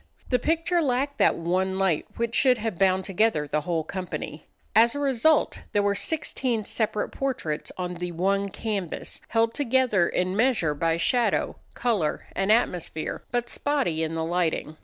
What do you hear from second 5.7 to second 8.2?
there were sixteen separate portraits on the